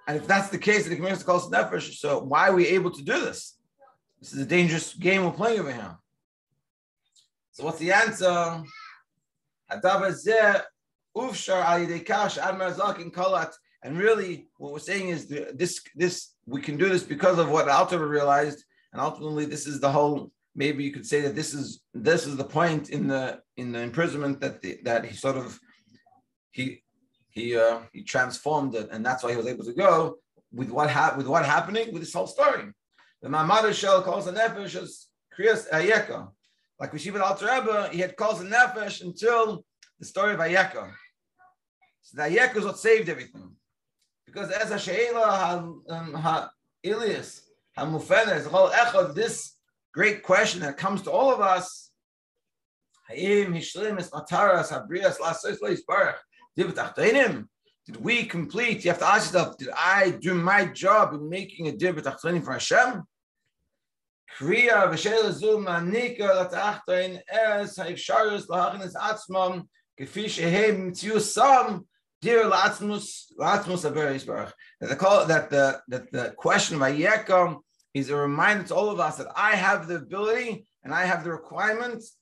And 0.08 0.18
if 0.18 0.28
that's 0.28 0.50
the 0.50 0.58
case, 0.58 0.84
that 0.84 0.92
it 0.92 0.96
can 0.96 1.04
bring 1.04 1.14
us 1.14 1.20
to 1.20 1.26
Kol 1.26 1.40
Nefesh, 1.40 1.94
so 1.96 2.20
why 2.20 2.50
are 2.50 2.56
we 2.56 2.68
able 2.68 2.92
to 2.92 3.02
do 3.02 3.20
this? 3.20 3.59
This 4.20 4.34
is 4.34 4.42
a 4.42 4.46
dangerous 4.46 4.94
game 4.94 5.24
we're 5.24 5.32
playing 5.32 5.60
over 5.60 5.72
here. 5.72 5.98
So 7.52 7.64
what's 7.64 7.80
the 7.80 7.92
answer? 7.92 8.64
And 13.84 13.98
really, 13.98 14.48
what 14.58 14.74
we're 14.74 14.80
saying 14.80 15.10
is 15.10 15.28
this: 15.28 15.82
this 15.96 16.34
we 16.46 16.62
can 16.62 16.78
do 16.78 16.90
this 16.90 17.04
because 17.04 17.40
of 17.40 17.50
what 17.50 17.70
Alter 17.70 18.06
realized, 18.06 18.64
and 18.92 19.02
ultimately, 19.02 19.46
this 19.46 19.68
is 19.68 19.80
the 19.80 19.92
whole 19.92 20.32
maybe 20.56 20.84
you 20.84 20.92
could 20.92 21.06
say 21.06 21.22
that 21.22 21.36
this 21.36 21.54
is 21.54 21.82
this 21.94 22.28
is 22.28 22.36
the 22.36 22.44
point 22.44 22.90
in 22.90 23.08
the 23.08 23.40
in 23.56 23.72
the 23.72 23.80
imprisonment 23.80 24.42
that 24.42 24.62
the, 24.62 24.80
that 24.84 25.06
he 25.06 25.16
sort 25.16 25.38
of 25.38 25.58
he 26.52 26.84
he 27.30 27.56
uh, 27.56 27.80
he 27.94 28.04
transformed 28.04 28.76
it, 28.76 28.90
and 28.92 29.06
that's 29.06 29.24
why 29.24 29.32
he 29.32 29.38
was 29.38 29.48
able 29.48 29.64
to 29.64 29.74
go 29.74 30.18
with 30.52 30.70
what 30.70 30.90
hap- 30.90 31.18
with 31.18 31.28
what 31.28 31.46
happening 31.46 31.94
with 31.94 32.02
this 32.02 32.14
whole 32.14 32.28
story. 32.28 32.66
The 33.22 33.30
Mamad 33.30 33.74
Shell 33.74 34.02
calls 34.04 34.26
the 34.26 34.32
nefesh 34.32 34.82
as 34.82 35.08
kriyas 35.38 35.70
ayeka. 35.70 36.30
Like 36.80 36.94
with 36.94 37.08
Alter 37.18 37.46
Rebbe, 37.46 37.90
he 37.92 38.00
had 38.00 38.16
calls 38.16 38.40
the 38.40 38.46
nefesh 38.46 39.02
until 39.02 39.66
the 40.00 40.06
story 40.06 40.34
of 40.34 40.40
Ayeka. 40.40 40.92
So 42.02 42.18
the 42.18 42.24
Ayeka 42.24 42.56
is 42.58 42.66
what 42.66 42.80
saved 42.80 43.10
everything, 43.10 43.52
because 44.26 44.50
as 44.52 44.72
a 44.72 44.80
sheila 44.80 45.26
ha 45.26 45.70
um, 45.90 46.14
ha 46.14 46.50
Ilias 46.82 47.42
ha 47.76 47.86
mufenes 47.86 48.46
whole 48.48 48.70
echad 48.70 49.14
this 49.14 49.56
great 49.94 50.24
question 50.24 50.62
that 50.62 50.78
comes 50.78 51.02
to 51.02 51.12
all 51.12 51.34
of 51.34 51.42
us. 51.42 51.92
Did 57.92 58.04
we 58.04 58.26
complete? 58.26 58.86
You 58.86 58.92
have 58.92 59.00
to 59.00 59.08
ask 59.08 59.34
yourself, 59.34 59.58
did 59.58 59.70
I 59.76 60.12
do 60.22 60.36
my 60.36 60.66
job 60.66 61.16
in 61.16 61.28
making 61.28 61.70
a 61.70 61.72
dir 61.72 61.92
b'tachtonim 61.92 62.44
for 62.44 62.54
Hashem? 62.54 63.02
Kriya 64.38 64.88
v'shel 64.92 65.32
zu 65.32 65.58
manika 65.58 66.30
l'tachtoin 66.40 67.20
es 67.28 67.78
ha'ifsharus 67.78 68.48
l'hachnis 68.48 68.94
atzmam 68.94 69.68
shehem 69.98 70.94
dir 72.22 72.46
l'atmus 72.46 73.86
aver 73.86 74.14
yisbarach. 74.14 74.52
That 74.82 74.90
the 74.90 75.26
that 75.28 75.50
the 75.50 75.82
that 75.88 76.12
the 76.12 76.34
question 76.38 76.76
of 76.76 76.84
Ayekam 76.84 77.58
is 77.96 78.12
a 78.12 78.16
reminder 78.16 78.66
to 78.66 78.76
all 78.76 78.92
of 78.92 79.00
us 79.00 79.18
that 79.18 79.32
I 79.36 79.56
have 79.56 79.88
the 79.88 79.96
ability 79.96 80.68
and 80.84 80.94
I 80.94 81.06
have 81.06 81.24
the 81.24 81.32
requirements 81.32 82.16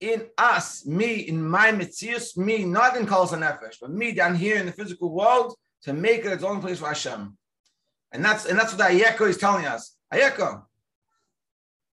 in 0.00 0.26
us, 0.38 0.86
me, 0.86 1.14
in 1.14 1.46
my 1.46 1.72
mitzias, 1.72 2.36
me, 2.36 2.64
not 2.64 2.96
in 2.96 3.06
Kol 3.06 3.26
Nefesh, 3.26 3.76
but 3.80 3.90
me 3.90 4.12
down 4.12 4.34
here 4.34 4.56
in 4.56 4.66
the 4.66 4.72
physical 4.72 5.12
world 5.12 5.56
to 5.82 5.92
make 5.92 6.24
it 6.24 6.32
its 6.32 6.44
own 6.44 6.60
place 6.60 6.78
for 6.78 6.86
Hashem. 6.86 7.36
And 8.12 8.24
that's 8.24 8.46
and 8.46 8.58
that's 8.58 8.74
what 8.74 8.90
Ayeko 8.90 9.28
is 9.28 9.36
telling 9.36 9.66
us. 9.66 9.96
Ayeko, 10.12 10.62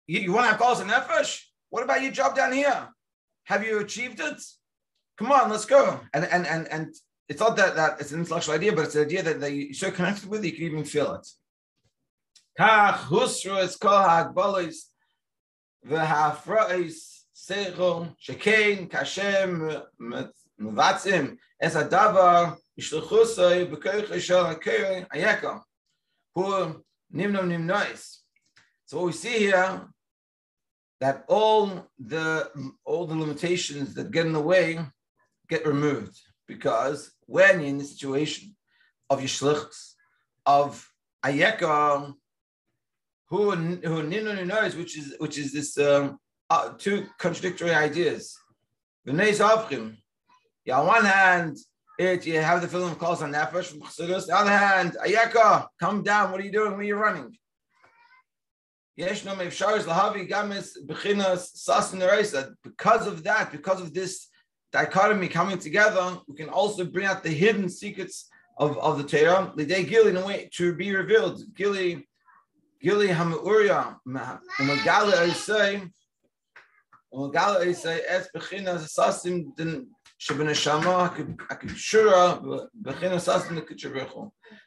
you, 0.06 0.20
you 0.20 0.32
want 0.32 0.46
to 0.46 0.50
have 0.50 0.60
Kol 0.60 0.74
Nefesh? 0.76 1.42
What 1.68 1.84
about 1.84 2.02
your 2.02 2.12
job 2.12 2.34
down 2.34 2.52
here? 2.52 2.88
Have 3.44 3.64
you 3.64 3.78
achieved 3.80 4.20
it? 4.20 4.42
Come 5.18 5.30
on, 5.32 5.50
let's 5.50 5.66
go. 5.66 6.00
And 6.12 6.24
and 6.24 6.46
and 6.46 6.68
and 6.68 6.94
it's 7.28 7.40
not 7.40 7.56
that, 7.56 7.76
that 7.76 8.00
it's 8.00 8.10
an 8.10 8.20
intellectual 8.20 8.56
idea, 8.56 8.72
but 8.72 8.86
it's 8.86 8.96
an 8.96 9.04
idea 9.04 9.22
that, 9.22 9.40
that 9.40 9.52
you're 9.52 9.72
so 9.72 9.92
connected 9.92 10.28
with, 10.28 10.44
you 10.44 10.52
can 10.52 10.64
even 10.64 10.84
feel 10.84 11.14
it. 11.14 11.28
Kach 12.58 12.94
husru 13.04 13.62
seichel 17.48 18.14
shekein 18.18 18.88
kashem 18.88 19.82
mevatzim 20.60 21.36
es 21.60 21.74
ha'davar 21.74 22.56
yishluchusay 22.78 23.70
b'koich 23.70 24.08
yishal 24.08 24.46
ha'kei 24.46 25.06
ayeka 25.08 25.62
hu 26.34 26.82
nimnom 27.14 27.48
nimnois. 27.48 28.18
So 28.86 29.04
we 29.04 29.12
see 29.12 29.38
here, 29.38 29.88
that 31.00 31.24
all 31.28 31.88
the 31.98 32.50
all 32.84 33.06
the 33.06 33.14
limitations 33.14 33.94
that 33.94 34.10
get 34.10 34.26
in 34.26 34.32
the 34.32 34.40
way 34.40 34.78
get 35.48 35.66
removed 35.66 36.20
because 36.46 37.12
when 37.26 37.60
you're 37.60 37.68
in 37.68 37.78
the 37.78 37.84
situation 37.84 38.54
of 39.08 39.20
yishlichus, 39.20 39.94
of 40.46 40.86
ayeka, 41.24 42.14
who 43.28 43.50
who 43.52 44.02
Ninun 44.02 44.46
knows, 44.46 44.76
which 44.76 44.98
is 44.98 45.14
which 45.18 45.38
is 45.38 45.52
this 45.52 45.78
um, 45.78 46.18
uh, 46.50 46.72
two 46.76 47.06
contradictory 47.18 47.72
ideas. 47.72 48.36
On 49.08 49.16
one 50.86 51.04
hand, 51.04 51.56
it 51.98 52.26
you 52.26 52.40
have 52.40 52.60
the 52.62 52.68
feeling 52.68 52.90
of 52.90 52.98
calls 52.98 53.22
on 53.22 53.32
nefesh 53.32 53.66
from 53.66 53.80
Chassidus. 53.80 54.26
The 54.26 54.36
other 54.36 54.50
hand, 54.50 54.96
Ayeka, 55.04 55.68
come 55.78 56.02
down. 56.02 56.30
What 56.30 56.40
are 56.40 56.44
you 56.44 56.52
doing? 56.52 56.72
Where 56.72 56.80
are 56.80 56.82
you 56.82 56.96
running? 56.96 57.36
Because 58.96 59.26
of 63.06 63.22
that, 63.22 63.52
because 63.52 63.80
of 63.80 63.94
this 63.94 64.28
dichotomy 64.72 65.28
coming 65.28 65.58
together, 65.58 66.18
we 66.28 66.36
can 66.36 66.48
also 66.48 66.84
bring 66.84 67.06
out 67.06 67.22
the 67.22 67.30
hidden 67.30 67.68
secrets 67.68 68.28
of, 68.58 68.76
of 68.78 68.98
the 68.98 69.04
Torah. 69.04 69.52
Lidei 69.56 69.88
Gili 69.88 70.10
in 70.10 70.16
a 70.16 70.26
way 70.26 70.50
to 70.54 70.74
be 70.74 70.94
revealed. 70.94 71.40
Gili 71.54 72.06
Gili 72.82 73.08
Hamuria, 73.08 73.96
Umagala 74.06 75.28
Isai, 75.28 75.72
Umagala 75.78 75.90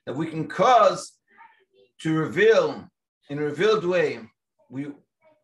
That 0.05 0.15
we 0.15 0.27
can 0.27 0.47
cause 0.47 1.13
to 2.01 2.13
reveal 2.13 2.87
in 3.29 3.39
a 3.39 3.41
revealed 3.41 3.85
way. 3.85 4.19
We 4.69 4.87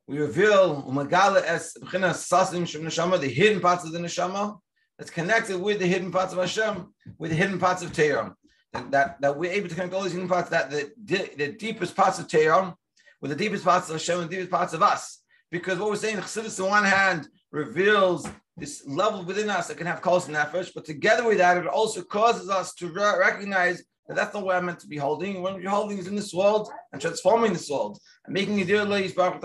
we 0.07 0.17
reveal 0.17 0.83
Umagala 0.83 1.45
Shabanashama, 1.45 3.19
the 3.19 3.27
hidden 3.27 3.61
parts 3.61 3.85
of 3.85 3.91
the 3.91 3.99
Neshama 3.99 4.57
that's 4.97 5.11
connected 5.11 5.61
with 5.61 5.79
the 5.79 5.85
hidden 5.85 6.11
parts 6.11 6.33
of 6.33 6.39
Hashem, 6.39 6.91
with 7.19 7.29
the 7.29 7.37
hidden 7.37 7.59
parts 7.59 7.83
of 7.83 7.93
Tehran 7.93 8.33
that, 8.73 8.91
that, 8.91 9.21
that 9.21 9.37
we're 9.37 9.51
able 9.51 9.69
to 9.69 9.75
connect 9.75 9.93
all 9.93 10.03
these 10.03 10.13
hidden 10.13 10.27
parts, 10.27 10.49
that 10.49 10.69
the, 10.69 10.91
the 11.37 11.55
deepest 11.57 11.95
parts 11.95 12.19
of 12.19 12.27
Tehran 12.27 12.73
with 13.21 13.31
the 13.31 13.37
deepest 13.37 13.63
parts 13.63 13.89
of 13.89 13.95
Hashem 13.95 14.19
and 14.19 14.29
the 14.29 14.35
deepest 14.35 14.51
parts 14.51 14.73
of 14.73 14.83
us. 14.83 15.18
Because 15.51 15.79
what 15.79 15.89
we're 15.89 15.95
saying, 15.95 16.17
Chassidus 16.17 16.63
on 16.63 16.69
one 16.69 16.83
hand 16.83 17.27
reveals 17.51 18.27
this 18.57 18.85
level 18.85 19.23
within 19.23 19.49
us 19.49 19.67
that 19.67 19.77
can 19.77 19.87
have 19.87 20.01
cause 20.01 20.27
and 20.27 20.35
nefesh, 20.35 20.71
but 20.73 20.85
together 20.85 21.25
with 21.25 21.37
that, 21.37 21.57
it 21.57 21.65
also 21.65 22.01
causes 22.01 22.49
us 22.49 22.73
to 22.75 22.87
re- 22.87 23.17
recognize 23.17 23.83
that 24.07 24.15
that's 24.15 24.33
not 24.33 24.43
where 24.43 24.57
I'm 24.57 24.65
meant 24.65 24.79
to 24.79 24.87
be 24.87 24.97
holding. 24.97 25.41
What 25.41 25.55
we're 25.55 25.69
holding 25.69 25.97
is 25.97 26.07
in 26.07 26.15
this 26.15 26.33
world 26.33 26.69
and 26.91 27.01
transforming 27.01 27.53
this 27.53 27.69
world 27.69 27.99
and 28.25 28.33
making 28.33 28.59
it 28.59 28.67
dear 28.67 28.85
It's 28.85 29.37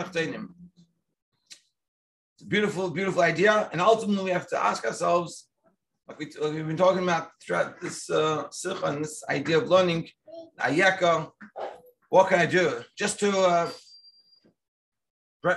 a 2.41 2.47
beautiful, 2.47 2.91
beautiful 2.91 3.23
idea. 3.23 3.69
And 3.73 3.81
ultimately, 3.81 4.25
we 4.25 4.31
have 4.31 4.49
to 4.49 4.63
ask 4.63 4.85
ourselves 4.85 5.49
like, 6.09 6.19
we, 6.19 6.27
have 6.41 6.67
been 6.67 6.77
talking 6.77 7.03
about 7.03 7.31
throughout 7.43 7.81
this 7.81 8.11
uh, 8.11 8.49
and 8.85 9.05
this 9.05 9.23
idea 9.29 9.59
of 9.59 9.69
learning 9.69 10.09
ayaka. 10.61 11.31
What 12.11 12.29
can 12.29 12.39
I 12.39 12.47
do? 12.47 12.83
Just 12.97 13.19
to 13.21 13.31
uh, 13.31 13.71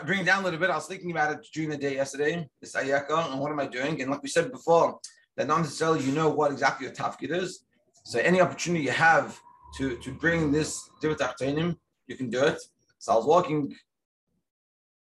bring 0.05 0.25
down 0.25 0.41
a 0.41 0.43
little 0.43 0.59
bit, 0.59 0.69
I 0.69 0.75
was 0.75 0.87
thinking 0.87 1.11
about 1.11 1.31
it 1.31 1.47
during 1.53 1.69
the 1.69 1.77
day 1.77 1.95
yesterday, 1.95 2.47
this 2.59 2.75
ayaka, 2.75 3.31
and 3.31 3.39
what 3.39 3.51
am 3.51 3.59
I 3.59 3.67
doing? 3.67 4.01
And 4.01 4.11
like 4.11 4.21
we 4.21 4.29
said 4.29 4.51
before, 4.51 4.99
that 5.37 5.47
not 5.47 5.59
necessarily 5.59 6.03
you 6.03 6.11
know 6.11 6.29
what 6.29 6.51
exactly 6.51 6.85
your 6.85 6.95
tafkid 6.95 7.31
is. 7.31 7.63
So 8.03 8.19
any 8.19 8.41
opportunity 8.41 8.83
you 8.83 8.91
have 8.91 9.39
to, 9.77 9.97
to 9.97 10.11
bring 10.11 10.51
this 10.51 10.89
divat 11.01 11.75
you 12.07 12.15
can 12.15 12.29
do 12.29 12.43
it. 12.43 12.59
So 12.99 13.13
I 13.13 13.15
was 13.15 13.25
walking 13.25 13.73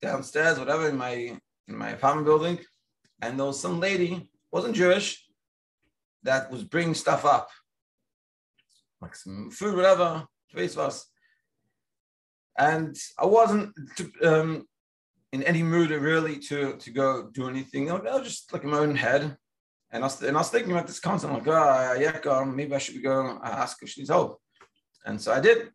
downstairs, 0.00 0.58
whatever, 0.58 0.88
in 0.88 0.96
my 0.96 1.38
in 1.68 1.76
my 1.76 1.90
apartment 1.90 2.26
building, 2.26 2.58
and 3.20 3.38
there 3.38 3.46
was 3.46 3.60
some 3.60 3.78
lady, 3.78 4.28
wasn't 4.50 4.74
Jewish, 4.74 5.24
that 6.24 6.50
was 6.50 6.64
bringing 6.64 6.94
stuff 6.94 7.24
up, 7.24 7.48
like 9.00 9.14
some 9.14 9.50
food, 9.50 9.76
whatever, 9.76 10.26
face 10.48 10.76
was. 10.76 11.06
And 12.58 12.96
I 13.18 13.26
wasn't, 13.26 13.74
um, 14.22 14.66
in 15.32 15.42
any 15.44 15.62
mood 15.62 15.90
really 15.90 16.38
to 16.38 16.76
to 16.76 16.90
go 16.90 17.28
do 17.32 17.48
anything. 17.48 17.90
I 17.90 17.94
was 17.94 18.28
just 18.28 18.52
like 18.52 18.64
in 18.64 18.70
my 18.70 18.78
own 18.78 18.96
head. 18.96 19.36
And 19.94 20.02
I 20.02 20.06
was, 20.06 20.22
and 20.22 20.36
I 20.36 20.40
was 20.40 20.48
thinking 20.48 20.72
about 20.72 20.86
this 20.86 21.00
concept, 21.00 21.34
like, 21.34 21.46
ah, 21.48 21.90
oh, 21.90 22.00
yeah, 22.00 22.44
maybe 22.44 22.74
I 22.74 22.78
should 22.78 23.02
go 23.02 23.38
ask 23.44 23.76
if 23.82 23.90
she 23.90 24.00
needs 24.00 24.08
help. 24.08 24.40
And 25.04 25.20
so 25.20 25.32
I 25.32 25.40
did. 25.40 25.70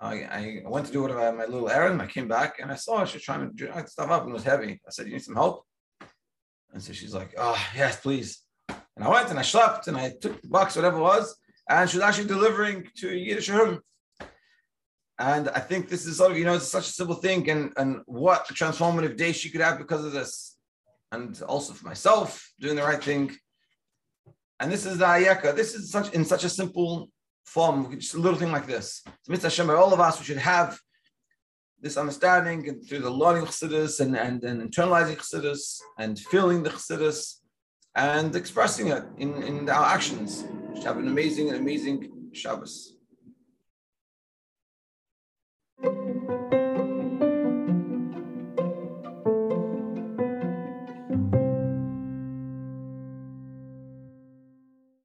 I, 0.00 0.14
I 0.14 0.62
went 0.66 0.86
to 0.86 0.92
do 0.92 1.02
whatever, 1.02 1.32
my 1.32 1.46
little 1.46 1.68
errand. 1.68 2.00
I 2.00 2.06
came 2.06 2.28
back 2.28 2.60
and 2.60 2.70
I 2.70 2.76
saw. 2.76 3.04
She 3.04 3.16
was 3.16 3.24
trying 3.24 3.48
to 3.48 3.52
drag 3.54 3.88
stuff 3.88 4.10
up 4.10 4.22
and 4.22 4.30
it 4.30 4.34
was 4.34 4.44
heavy. 4.44 4.80
I 4.86 4.90
said, 4.90 5.06
You 5.06 5.14
need 5.14 5.22
some 5.24 5.34
help? 5.34 5.64
And 6.72 6.82
so 6.82 6.92
she's 6.92 7.14
like, 7.14 7.34
Oh, 7.36 7.58
yes, 7.74 8.00
please. 8.00 8.42
And 8.68 9.04
I 9.04 9.08
went 9.08 9.30
and 9.30 9.38
I 9.38 9.42
slept 9.42 9.88
and 9.88 9.96
I 9.96 10.12
took 10.20 10.40
the 10.40 10.48
box, 10.48 10.76
whatever 10.76 10.98
it 10.98 11.02
was, 11.02 11.34
and 11.68 11.88
she 11.88 11.96
was 11.96 12.04
actually 12.04 12.28
delivering 12.28 12.86
to 12.98 13.08
Yiddish 13.08 13.48
room. 13.48 13.80
And 15.18 15.48
I 15.50 15.60
think 15.60 15.88
this 15.88 16.06
is 16.06 16.16
sort 16.16 16.32
of, 16.32 16.38
you 16.38 16.44
know, 16.44 16.54
it's 16.54 16.68
such 16.68 16.88
a 16.88 16.92
simple 16.92 17.14
thing 17.14 17.48
and, 17.48 17.72
and 17.76 18.00
what 18.06 18.50
a 18.50 18.54
transformative 18.54 19.16
day 19.16 19.32
she 19.32 19.50
could 19.50 19.60
have 19.60 19.78
because 19.78 20.04
of 20.04 20.12
this. 20.12 20.56
And 21.12 21.40
also 21.42 21.72
for 21.72 21.86
myself, 21.86 22.52
doing 22.58 22.74
the 22.74 22.82
right 22.82 23.02
thing. 23.02 23.30
And 24.58 24.72
this 24.72 24.86
is 24.86 24.98
the 24.98 25.04
ayeka. 25.04 25.54
This 25.54 25.74
is 25.74 25.90
such 25.90 26.12
in 26.12 26.24
such 26.24 26.42
a 26.42 26.48
simple 26.48 27.08
form, 27.44 27.96
just 27.98 28.14
a 28.14 28.18
little 28.18 28.38
thing 28.38 28.50
like 28.50 28.66
this. 28.66 29.02
So 29.04 29.30
Mitzvah 29.30 29.48
Hashem, 29.48 29.70
all 29.70 29.92
of 29.92 30.00
us, 30.00 30.18
we 30.18 30.24
should 30.24 30.38
have 30.38 30.78
this 31.80 31.96
understanding 31.96 32.68
and 32.68 32.84
through 32.84 33.00
the 33.00 33.10
learning 33.10 33.44
Chassidus 33.44 34.00
and, 34.00 34.16
and, 34.16 34.42
and 34.42 34.62
internalizing 34.62 35.16
Chassidus 35.18 35.78
and 35.98 36.18
feeling 36.18 36.62
the 36.62 36.70
Chassidus 36.70 37.40
and 37.94 38.34
expressing 38.34 38.88
it 38.88 39.04
in, 39.18 39.42
in 39.42 39.68
our 39.68 39.86
actions. 39.86 40.44
We 40.70 40.76
should 40.76 40.86
have 40.86 40.96
an 40.96 41.06
amazing, 41.06 41.52
amazing 41.52 42.30
Shabbos. 42.32 42.93